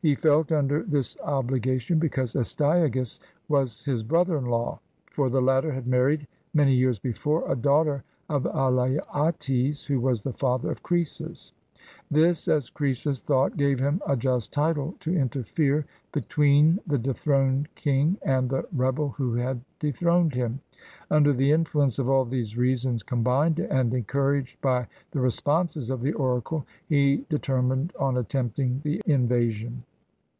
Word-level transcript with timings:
He 0.00 0.14
felt 0.14 0.52
under 0.52 0.84
this 0.84 1.16
obligation 1.24 1.98
because 1.98 2.36
Astyages 2.36 3.18
was 3.48 3.84
his 3.84 4.04
brother 4.04 4.38
in 4.38 4.44
law; 4.46 4.78
for 5.10 5.28
the 5.28 5.42
latter 5.42 5.72
had 5.72 5.88
married, 5.88 6.28
many 6.54 6.72
years 6.72 7.00
before, 7.00 7.50
a 7.50 7.56
daughter 7.56 8.04
of 8.28 8.44
Alyattes, 8.44 9.86
who 9.86 9.98
was 9.98 10.22
the 10.22 10.32
father 10.32 10.70
of 10.70 10.84
Croesus. 10.84 11.50
This, 12.10 12.46
as 12.46 12.70
Croesus 12.70 13.20
thought, 13.20 13.56
gave 13.56 13.80
him 13.80 14.00
a 14.06 14.16
just 14.16 14.52
title 14.52 14.94
to 15.00 15.12
interfere 15.16 15.84
between 16.12 16.78
the 16.86 16.98
dethroned 16.98 17.74
king 17.74 18.18
and 18.22 18.48
the 18.50 18.66
rebel 18.72 19.10
who 19.18 19.34
had 19.34 19.62
dethroned 19.80 20.34
him. 20.34 20.60
Under 21.10 21.32
the 21.32 21.50
influence 21.50 21.98
of 21.98 22.08
all 22.08 22.24
these 22.24 22.56
reasons 22.56 23.02
combined, 23.02 23.58
and 23.58 23.92
encouraged 23.92 24.60
by 24.60 24.86
the 25.10 25.20
responses 25.20 25.90
of 25.90 26.02
the 26.02 26.12
oracle, 26.12 26.66
he 26.86 27.24
determined 27.28 27.92
on 27.98 28.16
attempting 28.16 28.80
the 28.84 29.02
invasion. 29.04 29.82